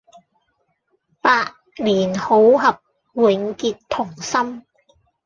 [1.21, 2.79] 百年好合、
[3.13, 4.65] 永結同心